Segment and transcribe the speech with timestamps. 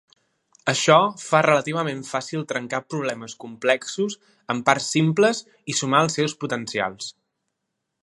[0.71, 4.19] Això fa relativament fàcil trencar problemes complexos
[4.55, 7.17] en parts simples i sumar els seus potencials.